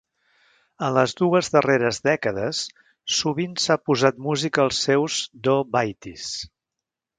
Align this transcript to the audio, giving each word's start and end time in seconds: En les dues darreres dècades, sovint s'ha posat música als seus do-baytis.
En 0.85 0.93
les 0.97 1.11
dues 1.19 1.49
darreres 1.55 1.99
dècades, 2.07 2.63
sovint 3.19 3.55
s'ha 3.65 3.79
posat 3.91 4.19
música 4.31 4.67
als 4.67 4.83
seus 4.89 5.21
do-baytis. 5.51 6.29